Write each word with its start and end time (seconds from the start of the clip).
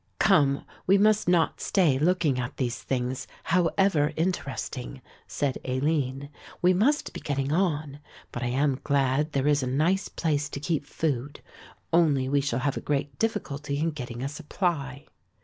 "Come, 0.17 0.65
we 0.87 0.97
must 0.97 1.29
not 1.29 1.61
stay 1.61 1.99
looking 1.99 2.39
at 2.39 2.57
these 2.57 2.81
things, 2.81 3.27
however 3.43 4.13
interesting," 4.15 4.99
said 5.27 5.59
Aline; 5.63 6.29
"we 6.59 6.73
must 6.73 7.13
be 7.13 7.19
getting 7.19 7.51
on. 7.51 7.99
But 8.31 8.41
I 8.41 8.47
am 8.47 8.81
glad 8.83 9.33
there 9.33 9.45
is 9.47 9.61
a 9.61 9.67
nice 9.67 10.09
place 10.09 10.49
to 10.49 10.59
keep 10.59 10.87
food; 10.87 11.41
only 11.93 12.27
we 12.27 12.41
shall 12.41 12.61
have 12.61 12.77
a 12.77 12.81
great 12.81 13.19
difficulty 13.19 13.77
in 13.77 13.91
getting 13.91 14.23
a 14.23 14.27
supply." 14.27 15.05